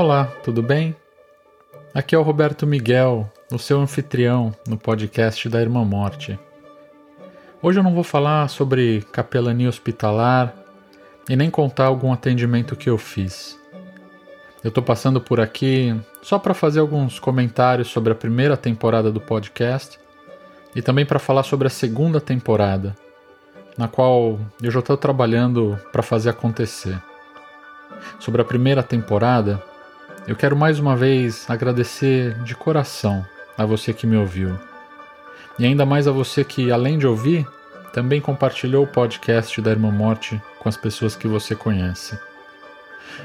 Olá, 0.00 0.26
tudo 0.44 0.62
bem? 0.62 0.94
Aqui 1.92 2.14
é 2.14 2.18
o 2.18 2.22
Roberto 2.22 2.64
Miguel, 2.64 3.28
o 3.52 3.58
seu 3.58 3.80
anfitrião 3.80 4.54
no 4.64 4.78
podcast 4.78 5.48
da 5.48 5.60
Irmã 5.60 5.84
Morte. 5.84 6.38
Hoje 7.60 7.80
eu 7.80 7.82
não 7.82 7.92
vou 7.92 8.04
falar 8.04 8.48
sobre 8.48 9.04
capelania 9.10 9.68
hospitalar 9.68 10.54
e 11.28 11.34
nem 11.34 11.50
contar 11.50 11.86
algum 11.86 12.12
atendimento 12.12 12.76
que 12.76 12.88
eu 12.88 12.96
fiz. 12.96 13.58
Eu 14.62 14.68
estou 14.68 14.84
passando 14.84 15.20
por 15.20 15.40
aqui 15.40 16.00
só 16.22 16.38
para 16.38 16.54
fazer 16.54 16.78
alguns 16.78 17.18
comentários 17.18 17.88
sobre 17.88 18.12
a 18.12 18.16
primeira 18.16 18.56
temporada 18.56 19.10
do 19.10 19.20
podcast 19.20 19.98
e 20.76 20.80
também 20.80 21.04
para 21.04 21.18
falar 21.18 21.42
sobre 21.42 21.66
a 21.66 21.70
segunda 21.70 22.20
temporada, 22.20 22.94
na 23.76 23.88
qual 23.88 24.38
eu 24.62 24.70
já 24.70 24.78
estou 24.78 24.96
trabalhando 24.96 25.76
para 25.90 26.04
fazer 26.04 26.30
acontecer. 26.30 26.96
Sobre 28.20 28.40
a 28.40 28.44
primeira 28.44 28.80
temporada, 28.80 29.60
eu 30.28 30.36
quero 30.36 30.54
mais 30.54 30.78
uma 30.78 30.94
vez 30.94 31.48
agradecer 31.48 32.34
de 32.42 32.54
coração 32.54 33.24
a 33.56 33.64
você 33.64 33.94
que 33.94 34.06
me 34.06 34.14
ouviu. 34.14 34.58
E 35.58 35.64
ainda 35.64 35.86
mais 35.86 36.06
a 36.06 36.12
você 36.12 36.44
que, 36.44 36.70
além 36.70 36.98
de 36.98 37.06
ouvir, 37.06 37.46
também 37.94 38.20
compartilhou 38.20 38.84
o 38.84 38.86
podcast 38.86 39.58
da 39.62 39.70
Irmã 39.70 39.90
Morte 39.90 40.38
com 40.58 40.68
as 40.68 40.76
pessoas 40.76 41.16
que 41.16 41.26
você 41.26 41.54
conhece. 41.54 42.18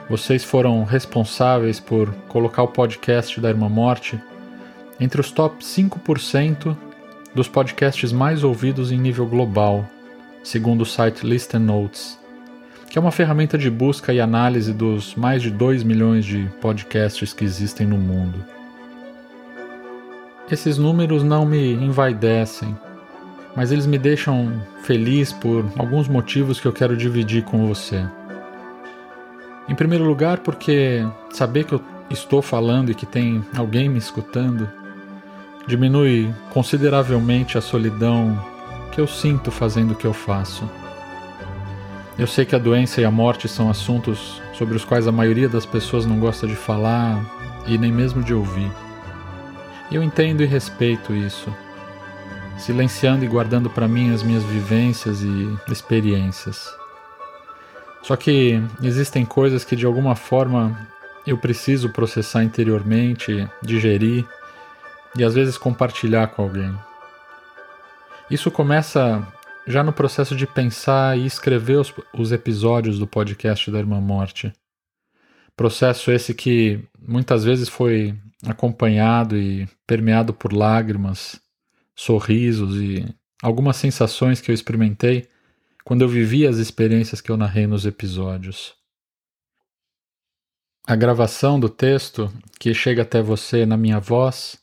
Vocês 0.09 0.45
foram 0.45 0.85
responsáveis 0.85 1.77
por 1.77 2.09
colocar 2.29 2.63
o 2.63 2.69
podcast 2.69 3.37
da 3.41 3.49
Irmã 3.49 3.67
Morte 3.67 4.17
entre 4.97 5.19
os 5.19 5.29
top 5.29 5.61
5% 5.61 6.73
dos 7.35 7.49
podcasts 7.49 8.13
mais 8.13 8.45
ouvidos 8.45 8.93
em 8.93 8.97
nível 8.97 9.25
global, 9.25 9.85
segundo 10.41 10.83
o 10.83 10.85
site 10.85 11.25
Listen 11.25 11.59
Notes 11.59 12.22
que 12.93 12.99
é 12.99 13.01
uma 13.01 13.11
ferramenta 13.11 13.57
de 13.57 13.71
busca 13.71 14.13
e 14.13 14.21
análise 14.21 14.71
dos 14.71 15.15
mais 15.15 15.41
de 15.41 15.49
2 15.49 15.81
milhões 15.81 16.23
de 16.23 16.47
podcasts 16.61 17.33
que 17.33 17.43
existem 17.43 17.87
no 17.87 17.97
mundo. 17.97 18.45
Esses 20.51 20.77
números 20.77 21.23
não 21.23 21.43
me 21.43 21.73
envaidecem, 21.73 22.77
mas 23.55 23.71
eles 23.71 23.87
me 23.87 23.97
deixam 23.97 24.61
feliz 24.83 25.33
por 25.33 25.65
alguns 25.75 26.07
motivos 26.07 26.59
que 26.59 26.67
eu 26.67 26.71
quero 26.71 26.95
dividir 26.95 27.43
com 27.43 27.65
você. 27.65 28.05
Em 29.67 29.73
primeiro 29.73 30.03
lugar, 30.03 30.41
porque 30.41 31.03
saber 31.31 31.63
que 31.63 31.73
eu 31.73 31.81
estou 32.11 32.43
falando 32.43 32.91
e 32.91 32.93
que 32.93 33.07
tem 33.07 33.43
alguém 33.57 33.89
me 33.89 33.97
escutando 33.97 34.69
diminui 35.65 36.31
consideravelmente 36.51 37.57
a 37.57 37.61
solidão 37.61 38.39
que 38.91 39.01
eu 39.01 39.07
sinto 39.07 39.49
fazendo 39.49 39.93
o 39.93 39.95
que 39.95 40.05
eu 40.05 40.13
faço. 40.13 40.69
Eu 42.17 42.27
sei 42.27 42.45
que 42.45 42.55
a 42.55 42.59
doença 42.59 43.01
e 43.01 43.05
a 43.05 43.09
morte 43.09 43.47
são 43.47 43.71
assuntos 43.71 44.39
sobre 44.53 44.75
os 44.75 44.85
quais 44.85 45.07
a 45.07 45.11
maioria 45.11 45.49
das 45.49 45.65
pessoas 45.65 46.05
não 46.05 46.19
gosta 46.19 46.45
de 46.45 46.55
falar 46.55 47.19
e 47.65 47.75
nem 47.75 47.91
mesmo 47.91 48.21
de 48.21 48.35
ouvir. 48.35 48.71
Eu 49.91 50.03
entendo 50.03 50.43
e 50.43 50.45
respeito 50.45 51.11
isso, 51.13 51.51
silenciando 52.57 53.25
e 53.25 53.27
guardando 53.27 53.67
para 53.67 53.87
mim 53.87 54.13
as 54.13 54.21
minhas 54.21 54.43
vivências 54.43 55.23
e 55.23 55.57
experiências. 55.71 56.69
Só 58.03 58.15
que 58.15 58.61
existem 58.83 59.25
coisas 59.25 59.65
que 59.65 59.75
de 59.75 59.85
alguma 59.85 60.15
forma 60.15 60.87
eu 61.25 61.37
preciso 61.37 61.89
processar 61.89 62.43
interiormente, 62.43 63.49
digerir 63.59 64.23
e 65.17 65.23
às 65.23 65.33
vezes 65.33 65.57
compartilhar 65.57 66.27
com 66.27 66.43
alguém. 66.43 66.77
Isso 68.29 68.51
começa 68.51 69.25
já 69.65 69.83
no 69.83 69.93
processo 69.93 70.35
de 70.35 70.45
pensar 70.45 71.17
e 71.17 71.25
escrever 71.25 71.77
os, 71.77 71.93
os 72.13 72.31
episódios 72.31 72.99
do 72.99 73.07
podcast 73.07 73.69
da 73.71 73.79
Irmã 73.79 73.99
Morte. 73.99 74.51
Processo 75.55 76.11
esse 76.11 76.33
que 76.33 76.83
muitas 76.99 77.43
vezes 77.43 77.69
foi 77.69 78.17
acompanhado 78.45 79.37
e 79.37 79.67
permeado 79.87 80.33
por 80.33 80.51
lágrimas, 80.51 81.39
sorrisos 81.95 82.75
e 82.75 83.05
algumas 83.41 83.77
sensações 83.77 84.41
que 84.41 84.51
eu 84.51 84.55
experimentei 84.55 85.27
quando 85.83 86.01
eu 86.01 86.09
vivi 86.09 86.47
as 86.47 86.57
experiências 86.57 87.21
que 87.21 87.29
eu 87.29 87.37
narrei 87.37 87.67
nos 87.67 87.85
episódios. 87.85 88.73
A 90.85 90.95
gravação 90.95 91.59
do 91.59 91.69
texto 91.69 92.31
que 92.59 92.73
chega 92.73 93.03
até 93.03 93.21
você 93.21 93.65
na 93.65 93.77
minha 93.77 93.99
voz, 93.99 94.57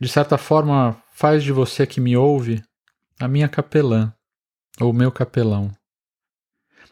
de 0.00 0.08
certa 0.08 0.38
forma 0.38 0.96
faz 1.12 1.42
de 1.42 1.50
você 1.50 1.86
que 1.86 2.00
me 2.00 2.16
ouve 2.16 2.62
a 3.20 3.28
minha 3.28 3.48
capelã, 3.48 4.12
ou 4.80 4.92
meu 4.92 5.12
capelão. 5.12 5.70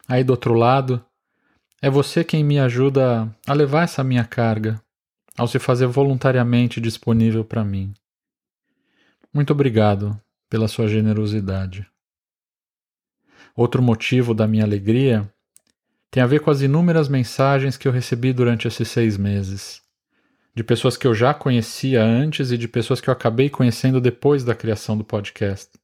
Aí 0.07 0.23
do 0.23 0.31
outro 0.31 0.53
lado, 0.53 1.03
é 1.81 1.89
você 1.89 2.23
quem 2.23 2.43
me 2.43 2.59
ajuda 2.59 3.29
a 3.45 3.53
levar 3.53 3.83
essa 3.83 4.03
minha 4.03 4.23
carga, 4.23 4.81
ao 5.37 5.47
se 5.47 5.59
fazer 5.59 5.87
voluntariamente 5.87 6.79
disponível 6.79 7.43
para 7.43 7.63
mim. 7.63 7.93
Muito 9.33 9.51
obrigado 9.51 10.19
pela 10.49 10.67
sua 10.67 10.87
generosidade. 10.87 11.85
Outro 13.55 13.81
motivo 13.81 14.33
da 14.33 14.47
minha 14.47 14.63
alegria 14.63 15.29
tem 16.09 16.21
a 16.21 16.27
ver 16.27 16.39
com 16.39 16.51
as 16.51 16.61
inúmeras 16.61 17.09
mensagens 17.09 17.75
que 17.75 17.87
eu 17.87 17.91
recebi 17.91 18.31
durante 18.31 18.67
esses 18.67 18.87
seis 18.87 19.17
meses, 19.17 19.81
de 20.55 20.63
pessoas 20.63 20.95
que 20.95 21.07
eu 21.07 21.13
já 21.13 21.33
conhecia 21.33 22.03
antes 22.03 22.51
e 22.51 22.57
de 22.57 22.67
pessoas 22.67 23.01
que 23.01 23.09
eu 23.09 23.13
acabei 23.13 23.49
conhecendo 23.49 23.99
depois 23.99 24.43
da 24.43 24.55
criação 24.55 24.97
do 24.97 25.03
podcast. 25.03 25.82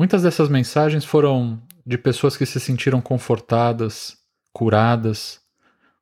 Muitas 0.00 0.22
dessas 0.22 0.48
mensagens 0.48 1.04
foram 1.04 1.62
de 1.84 1.98
pessoas 1.98 2.34
que 2.34 2.46
se 2.46 2.58
sentiram 2.58 3.02
confortadas, 3.02 4.16
curadas 4.50 5.42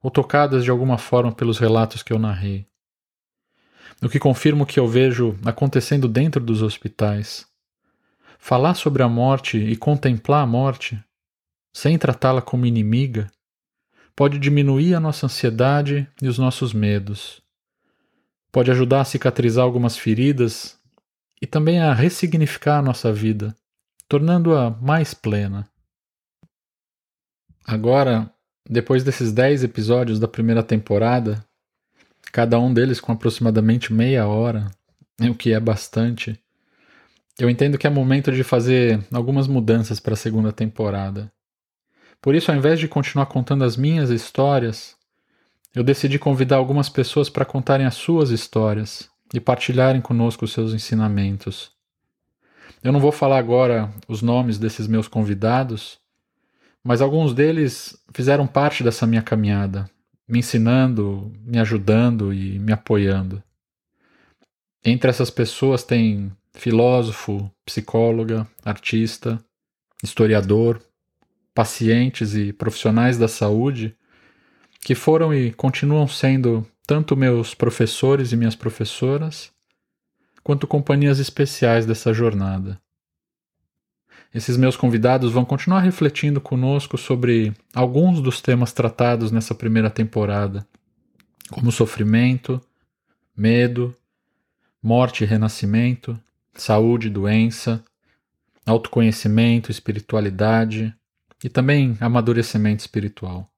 ou 0.00 0.08
tocadas 0.08 0.62
de 0.62 0.70
alguma 0.70 0.96
forma 0.96 1.32
pelos 1.32 1.58
relatos 1.58 2.00
que 2.00 2.12
eu 2.12 2.18
narrei. 2.20 2.64
O 4.00 4.08
que 4.08 4.20
confirma 4.20 4.62
o 4.62 4.66
que 4.66 4.78
eu 4.78 4.86
vejo 4.86 5.36
acontecendo 5.44 6.06
dentro 6.06 6.40
dos 6.40 6.62
hospitais. 6.62 7.44
Falar 8.38 8.74
sobre 8.74 9.02
a 9.02 9.08
morte 9.08 9.58
e 9.58 9.74
contemplar 9.74 10.44
a 10.44 10.46
morte, 10.46 11.02
sem 11.72 11.98
tratá-la 11.98 12.40
como 12.40 12.66
inimiga, 12.66 13.28
pode 14.14 14.38
diminuir 14.38 14.94
a 14.94 15.00
nossa 15.00 15.26
ansiedade 15.26 16.06
e 16.22 16.28
os 16.28 16.38
nossos 16.38 16.72
medos. 16.72 17.42
Pode 18.52 18.70
ajudar 18.70 19.00
a 19.00 19.04
cicatrizar 19.04 19.64
algumas 19.64 19.96
feridas 19.96 20.78
e 21.42 21.48
também 21.48 21.80
a 21.80 21.92
ressignificar 21.92 22.78
a 22.78 22.82
nossa 22.82 23.12
vida 23.12 23.56
tornando-a 24.08 24.70
mais 24.70 25.12
plena. 25.12 25.68
Agora, 27.66 28.32
depois 28.68 29.04
desses 29.04 29.32
dez 29.32 29.62
episódios 29.62 30.18
da 30.18 30.26
primeira 30.26 30.62
temporada, 30.62 31.44
cada 32.32 32.58
um 32.58 32.72
deles 32.72 33.00
com 33.00 33.12
aproximadamente 33.12 33.92
meia 33.92 34.26
hora, 34.26 34.70
o 35.20 35.34
que 35.34 35.52
é 35.52 35.60
bastante, 35.60 36.40
eu 37.38 37.48
entendo 37.48 37.78
que 37.78 37.86
é 37.86 37.90
momento 37.90 38.32
de 38.32 38.42
fazer 38.42 39.06
algumas 39.12 39.46
mudanças 39.46 40.00
para 40.00 40.14
a 40.14 40.16
segunda 40.16 40.52
temporada. 40.52 41.30
Por 42.20 42.34
isso, 42.34 42.50
ao 42.50 42.56
invés 42.56 42.80
de 42.80 42.88
continuar 42.88 43.26
contando 43.26 43.62
as 43.62 43.76
minhas 43.76 44.10
histórias, 44.10 44.96
eu 45.74 45.84
decidi 45.84 46.18
convidar 46.18 46.56
algumas 46.56 46.88
pessoas 46.88 47.28
para 47.30 47.44
contarem 47.44 47.86
as 47.86 47.94
suas 47.94 48.30
histórias 48.30 49.08
e 49.32 49.38
partilharem 49.38 50.00
conosco 50.00 50.46
os 50.46 50.52
seus 50.52 50.72
ensinamentos. 50.72 51.77
Eu 52.82 52.92
não 52.92 53.00
vou 53.00 53.12
falar 53.12 53.38
agora 53.38 53.92
os 54.06 54.22
nomes 54.22 54.58
desses 54.58 54.86
meus 54.86 55.08
convidados, 55.08 55.98
mas 56.82 57.00
alguns 57.00 57.34
deles 57.34 57.96
fizeram 58.12 58.46
parte 58.46 58.82
dessa 58.82 59.06
minha 59.06 59.22
caminhada, 59.22 59.90
me 60.26 60.38
ensinando, 60.38 61.32
me 61.44 61.58
ajudando 61.58 62.32
e 62.32 62.58
me 62.58 62.72
apoiando. 62.72 63.42
Entre 64.84 65.10
essas 65.10 65.30
pessoas 65.30 65.82
tem 65.82 66.32
filósofo, 66.54 67.50
psicóloga, 67.64 68.46
artista, 68.64 69.38
historiador, 70.02 70.80
pacientes 71.54 72.34
e 72.34 72.52
profissionais 72.52 73.18
da 73.18 73.28
saúde 73.28 73.96
que 74.80 74.94
foram 74.94 75.34
e 75.34 75.52
continuam 75.52 76.06
sendo 76.06 76.66
tanto 76.86 77.16
meus 77.16 77.54
professores 77.54 78.32
e 78.32 78.36
minhas 78.36 78.54
professoras, 78.54 79.50
quanto 80.48 80.66
companhias 80.66 81.18
especiais 81.18 81.84
dessa 81.84 82.10
jornada. 82.10 82.80
Esses 84.34 84.56
meus 84.56 84.78
convidados 84.78 85.30
vão 85.30 85.44
continuar 85.44 85.80
refletindo 85.80 86.40
conosco 86.40 86.96
sobre 86.96 87.52
alguns 87.74 88.22
dos 88.22 88.40
temas 88.40 88.72
tratados 88.72 89.30
nessa 89.30 89.54
primeira 89.54 89.90
temporada, 89.90 90.66
como 91.50 91.70
sofrimento, 91.70 92.58
medo, 93.36 93.94
morte 94.82 95.22
e 95.22 95.26
renascimento, 95.26 96.18
saúde 96.54 97.08
e 97.08 97.10
doença, 97.10 97.84
autoconhecimento, 98.64 99.70
espiritualidade 99.70 100.94
e 101.44 101.50
também 101.50 101.94
amadurecimento 102.00 102.80
espiritual. 102.80 103.52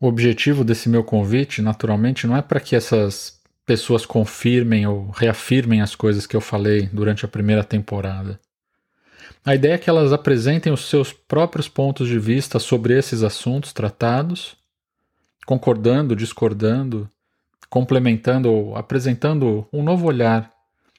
O 0.00 0.06
objetivo 0.06 0.64
desse 0.64 0.88
meu 0.88 1.04
convite, 1.04 1.60
naturalmente, 1.60 2.26
não 2.26 2.34
é 2.34 2.40
para 2.40 2.58
que 2.58 2.74
essas 2.74 3.35
pessoas 3.66 4.06
confirmem 4.06 4.86
ou 4.86 5.10
reafirmem 5.10 5.82
as 5.82 5.96
coisas 5.96 6.24
que 6.24 6.36
eu 6.36 6.40
falei 6.40 6.88
durante 6.92 7.24
a 7.24 7.28
primeira 7.28 7.64
temporada. 7.64 8.40
A 9.44 9.54
ideia 9.54 9.74
é 9.74 9.78
que 9.78 9.90
elas 9.90 10.12
apresentem 10.12 10.72
os 10.72 10.88
seus 10.88 11.12
próprios 11.12 11.68
pontos 11.68 12.08
de 12.08 12.18
vista 12.18 12.60
sobre 12.60 12.96
esses 12.96 13.24
assuntos 13.24 13.72
tratados, 13.72 14.56
concordando, 15.44 16.14
discordando, 16.14 17.10
complementando 17.68 18.50
ou 18.50 18.76
apresentando 18.76 19.66
um 19.72 19.82
novo 19.82 20.06
olhar 20.06 20.50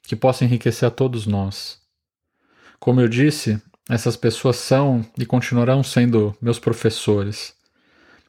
que 0.04 0.16
possa 0.16 0.44
enriquecer 0.44 0.88
a 0.88 0.92
todos 0.92 1.26
nós. 1.26 1.80
Como 2.80 3.00
eu 3.00 3.08
disse, 3.08 3.62
essas 3.90 4.18
pessoas 4.18 4.58
são 4.58 5.06
e 5.18 5.26
continuarão 5.26 5.84
sendo 5.84 6.36
meus 6.42 6.60
professores, 6.60 7.56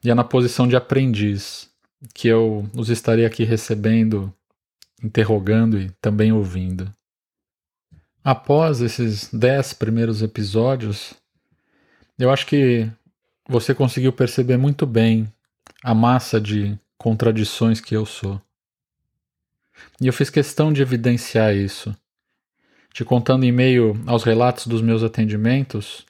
e 0.03 0.09
é 0.09 0.15
na 0.15 0.23
posição 0.23 0.67
de 0.67 0.77
aprendiz 0.77 1.68
que 2.13 2.27
eu 2.27 2.69
os 2.73 2.89
estarei 2.89 3.25
aqui 3.25 3.43
recebendo, 3.43 4.33
interrogando 5.03 5.79
e 5.79 5.89
também 6.01 6.31
ouvindo. 6.31 6.91
Após 8.23 8.81
esses 8.81 9.29
dez 9.33 9.73
primeiros 9.73 10.21
episódios, 10.21 11.13
eu 12.17 12.29
acho 12.29 12.45
que 12.45 12.89
você 13.47 13.73
conseguiu 13.73 14.13
perceber 14.13 14.57
muito 14.57 14.85
bem 14.85 15.31
a 15.83 15.93
massa 15.93 16.39
de 16.39 16.77
contradições 16.97 17.79
que 17.79 17.95
eu 17.95 18.05
sou. 18.05 18.41
E 20.01 20.07
eu 20.07 20.13
fiz 20.13 20.29
questão 20.29 20.71
de 20.71 20.81
evidenciar 20.81 21.55
isso, 21.55 21.95
te 22.93 23.05
contando 23.05 23.45
em 23.45 23.51
meio 23.51 24.01
aos 24.05 24.23
relatos 24.23 24.67
dos 24.67 24.81
meus 24.81 25.03
atendimentos 25.03 26.05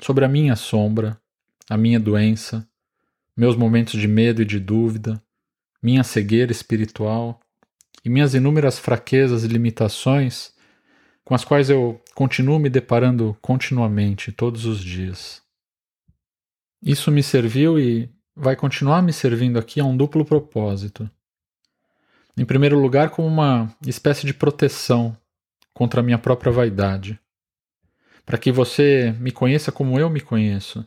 sobre 0.00 0.24
a 0.24 0.28
minha 0.28 0.54
sombra, 0.54 1.18
a 1.68 1.76
minha 1.76 1.98
doença, 1.98 2.68
meus 3.36 3.56
momentos 3.56 3.98
de 3.98 4.06
medo 4.06 4.42
e 4.42 4.44
de 4.44 4.60
dúvida, 4.60 5.22
minha 5.86 6.02
cegueira 6.02 6.50
espiritual 6.50 7.40
e 8.04 8.10
minhas 8.10 8.34
inúmeras 8.34 8.76
fraquezas 8.76 9.44
e 9.44 9.46
limitações 9.46 10.52
com 11.24 11.32
as 11.32 11.44
quais 11.44 11.70
eu 11.70 12.02
continuo 12.12 12.58
me 12.58 12.68
deparando 12.68 13.36
continuamente, 13.40 14.32
todos 14.32 14.66
os 14.66 14.82
dias. 14.82 15.40
Isso 16.82 17.08
me 17.12 17.22
serviu 17.22 17.78
e 17.78 18.10
vai 18.34 18.56
continuar 18.56 19.00
me 19.00 19.12
servindo 19.12 19.60
aqui 19.60 19.78
a 19.78 19.84
um 19.84 19.96
duplo 19.96 20.24
propósito. 20.24 21.08
Em 22.36 22.44
primeiro 22.44 22.80
lugar, 22.80 23.10
como 23.10 23.28
uma 23.28 23.72
espécie 23.86 24.26
de 24.26 24.34
proteção 24.34 25.16
contra 25.72 26.00
a 26.00 26.02
minha 26.02 26.18
própria 26.18 26.50
vaidade, 26.50 27.16
para 28.24 28.38
que 28.38 28.50
você 28.50 29.14
me 29.20 29.30
conheça 29.30 29.70
como 29.70 30.00
eu 30.00 30.10
me 30.10 30.20
conheço, 30.20 30.84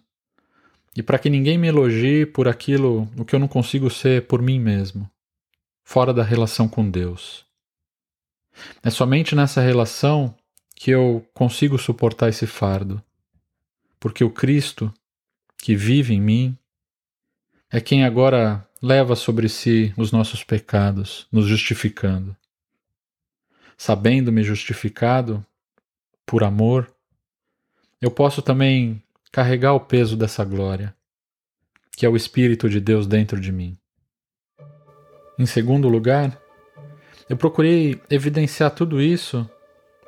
e 0.96 1.04
para 1.04 1.20
que 1.20 1.30
ninguém 1.30 1.58
me 1.58 1.68
elogie 1.68 2.26
por 2.26 2.48
aquilo 2.48 3.10
o 3.18 3.24
que 3.24 3.36
eu 3.36 3.40
não 3.40 3.48
consigo 3.48 3.90
ser 3.90 4.28
por 4.28 4.42
mim 4.42 4.60
mesmo, 4.60 5.10
fora 5.84 6.14
da 6.14 6.24
relação 6.24 6.68
com 6.68 6.90
Deus. 6.90 7.46
É 8.84 8.90
somente 8.90 9.36
nessa 9.36 9.62
relação 9.62 10.36
que 10.76 10.92
eu 10.92 11.26
consigo 11.34 11.78
suportar 11.78 12.30
esse 12.30 12.48
fardo, 12.48 13.02
porque 14.00 14.24
o 14.24 14.30
Cristo 14.30 14.94
que 15.58 15.76
vive 15.76 16.14
em 16.14 16.22
mim 16.22 16.58
é 17.70 17.80
quem 17.80 18.04
agora 18.04 18.68
leva 18.82 19.16
sobre 19.16 19.50
si 19.50 19.94
os 19.98 20.12
nossos 20.12 20.44
pecados, 20.44 21.28
nos 21.32 21.46
justificando. 21.46 22.36
Sabendo-me 23.78 24.42
justificado 24.42 25.46
por 26.26 26.44
amor, 26.44 26.94
eu 28.02 28.10
posso 28.10 28.42
também 28.42 29.04
carregar 29.32 29.74
o 29.74 29.80
peso 29.80 30.18
dessa 30.18 30.44
glória, 30.44 30.96
que 31.96 32.06
é 32.06 32.10
o 32.10 32.16
Espírito 32.16 32.70
de 32.70 32.80
Deus 32.80 33.06
dentro 33.06 33.40
de 33.40 33.52
mim. 33.52 33.78
Em 35.38 35.46
segundo 35.46 35.88
lugar, 35.88 36.38
eu 37.30 37.38
procurei 37.38 38.02
evidenciar 38.10 38.72
tudo 38.72 39.02
isso 39.02 39.50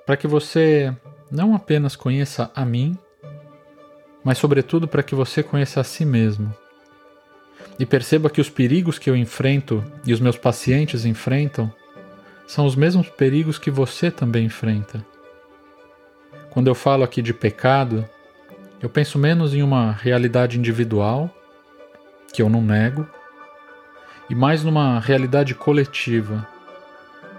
para 0.06 0.18
que 0.18 0.28
você 0.28 0.96
não 1.32 1.56
apenas 1.56 1.96
conheça 1.96 2.52
a 2.56 2.66
mim, 2.66 2.98
mas, 4.24 4.38
sobretudo, 4.38 4.88
para 4.88 5.04
que 5.04 5.16
você 5.16 5.42
conheça 5.42 5.82
a 5.82 5.84
si 5.84 6.06
mesmo 6.06 6.54
e 7.80 7.86
perceba 7.86 8.30
que 8.30 8.42
os 8.42 8.50
perigos 8.50 9.00
que 9.00 9.10
eu 9.10 9.16
enfrento 9.16 9.84
e 10.06 10.14
os 10.14 10.20
meus 10.20 10.38
pacientes 10.38 11.06
enfrentam 11.06 11.74
são 12.46 12.66
os 12.66 12.76
mesmos 12.76 13.10
perigos 13.10 13.58
que 13.58 13.72
você 13.72 14.12
também 14.12 14.46
enfrenta. 14.46 15.04
Quando 16.52 16.68
eu 16.68 16.76
falo 16.76 17.04
aqui 17.04 17.22
de 17.22 17.34
pecado, 17.34 18.08
eu 18.82 18.90
penso 18.90 19.20
menos 19.20 19.54
em 19.54 19.62
uma 19.62 19.92
realidade 19.92 20.58
individual, 20.58 21.30
que 22.34 22.42
eu 22.42 22.50
não 22.50 22.62
nego, 22.62 23.08
e 24.30 24.36
mais 24.36 24.64
numa 24.64 25.00
realidade 25.00 25.54
coletiva, 25.54 26.48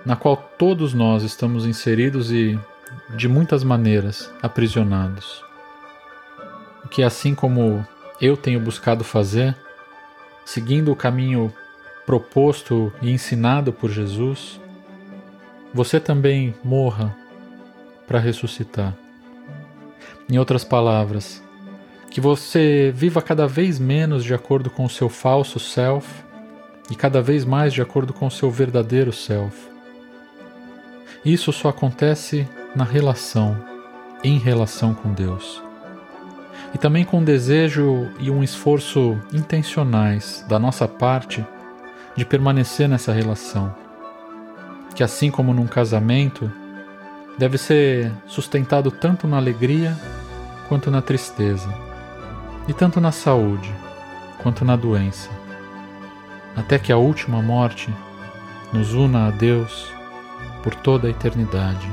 na 0.05 0.15
qual 0.15 0.37
todos 0.37 0.95
nós 0.95 1.23
estamos 1.23 1.67
inseridos 1.67 2.31
e, 2.31 2.59
de 3.17 3.29
muitas 3.29 3.65
maneiras, 3.65 4.33
aprisionados. 4.43 5.43
O 6.85 6.89
que, 6.89 7.03
assim 7.03 7.35
como 7.35 7.87
eu 8.21 8.37
tenho 8.37 8.61
buscado 8.61 9.03
fazer, 9.03 9.57
seguindo 10.45 10.93
o 10.93 10.97
caminho 10.97 11.53
proposto 12.07 12.93
e 13.01 13.11
ensinado 13.11 13.73
por 13.73 13.91
Jesus, 13.91 14.61
você 15.73 15.99
também 15.99 16.55
morra 16.63 17.17
para 18.07 18.19
ressuscitar. 18.19 18.95
Em 20.33 20.39
outras 20.39 20.65
palavras, 20.65 21.43
que 22.11 22.19
você 22.19 22.91
viva 22.97 23.21
cada 23.21 23.47
vez 23.47 23.79
menos 23.79 24.25
de 24.25 24.33
acordo 24.33 24.71
com 24.71 24.87
o 24.87 24.89
seu 24.89 25.11
falso 25.11 25.61
self 25.61 26.09
e 26.91 26.95
cada 26.95 27.21
vez 27.21 27.45
mais 27.45 27.75
de 27.75 27.83
acordo 27.83 28.15
com 28.15 28.27
o 28.29 28.31
seu 28.31 28.51
verdadeiro 28.51 29.13
self. 29.13 29.55
Isso 31.23 31.53
só 31.53 31.69
acontece 31.69 32.49
na 32.75 32.83
relação, 32.83 33.63
em 34.25 34.39
relação 34.39 34.95
com 34.95 35.13
Deus 35.13 35.63
e 36.75 36.79
também 36.79 37.05
com 37.05 37.23
desejo 37.23 38.11
e 38.19 38.31
um 38.31 38.43
esforço 38.43 39.19
intencionais 39.35 40.47
da 40.49 40.59
nossa 40.59 40.89
parte 40.89 41.45
de 42.17 42.25
permanecer 42.25 42.89
nessa 42.89 43.13
relação, 43.13 43.75
que 44.95 45.05
assim 45.05 45.31
como 45.31 45.53
num 45.53 45.67
casamento, 45.67 46.51
deve 47.39 47.59
ser 47.59 48.11
sustentado 48.27 48.91
tanto 48.91 49.29
na 49.29 49.37
alegria 49.37 49.95
quanto 50.73 50.91
na 50.91 51.03
tristeza, 51.03 51.69
e 52.67 52.73
tanto 52.73 52.99
na 52.99 53.13
saúde 53.13 53.71
quanto 54.43 54.65
na 54.65 54.75
doença, 54.75 55.29
até 56.57 56.79
que 56.79 56.91
a 56.91 56.97
última 56.97 57.43
morte 57.43 57.95
nos 58.73 58.95
una 58.95 59.27
a 59.27 59.31
Deus 59.31 59.93
por 60.63 60.75
toda 60.75 61.09
a 61.09 61.11
eternidade. 61.11 61.87